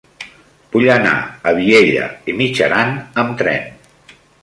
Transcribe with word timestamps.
Vull 0.75 0.87
anar 0.93 1.11
a 1.51 1.53
Vielha 1.59 2.09
e 2.33 2.37
Mijaran 2.41 2.99
amb 3.25 3.41
tren. 3.45 3.73